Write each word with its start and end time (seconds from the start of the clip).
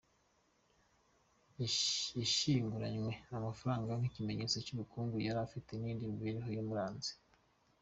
Yashyinguranywe 2.19 3.11
amafaranga 3.37 3.91
nk’ikimenyetso 3.99 4.57
cy’ubukungu 4.65 5.15
yari 5.25 5.39
afite 5.47 5.71
n’indi 5.77 6.11
mibereho 6.11 6.49
yamuranze. 6.57 7.11